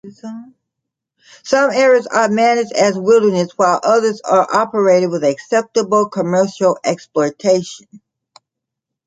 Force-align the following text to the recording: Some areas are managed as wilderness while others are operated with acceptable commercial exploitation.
Some 1.43 1.69
areas 1.69 2.07
are 2.07 2.27
managed 2.27 2.71
as 2.73 2.97
wilderness 2.97 3.51
while 3.55 3.79
others 3.83 4.19
are 4.21 4.47
operated 4.51 5.11
with 5.11 5.23
acceptable 5.23 6.09
commercial 6.09 6.79
exploitation. 6.83 7.85